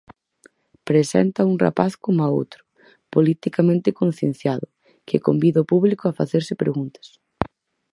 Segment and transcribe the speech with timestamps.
[0.89, 2.61] Presenta un rapaz coma outro,
[3.15, 4.65] politicamente concienciado,
[5.07, 7.07] que convida ao público a facerse preguntas.